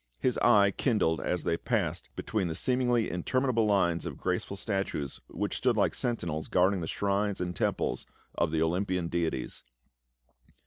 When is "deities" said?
9.09-9.63